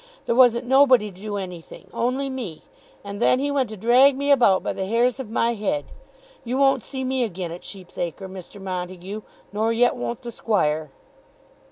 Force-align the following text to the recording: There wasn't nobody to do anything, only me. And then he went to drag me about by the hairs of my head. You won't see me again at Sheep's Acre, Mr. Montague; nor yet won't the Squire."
There 0.25 0.33
wasn't 0.33 0.65
nobody 0.65 1.11
to 1.11 1.21
do 1.21 1.37
anything, 1.37 1.87
only 1.93 2.27
me. 2.27 2.63
And 3.03 3.21
then 3.21 3.37
he 3.37 3.51
went 3.51 3.69
to 3.69 3.77
drag 3.77 4.17
me 4.17 4.31
about 4.31 4.63
by 4.63 4.73
the 4.73 4.87
hairs 4.87 5.19
of 5.19 5.29
my 5.29 5.53
head. 5.53 5.85
You 6.43 6.57
won't 6.57 6.81
see 6.81 7.03
me 7.03 7.23
again 7.23 7.51
at 7.51 7.63
Sheep's 7.63 7.99
Acre, 7.99 8.27
Mr. 8.27 8.59
Montague; 8.59 9.21
nor 9.53 9.71
yet 9.71 9.95
won't 9.95 10.23
the 10.23 10.31
Squire." 10.31 10.89